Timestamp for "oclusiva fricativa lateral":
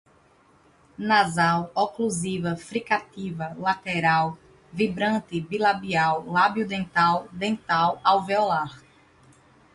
1.75-4.35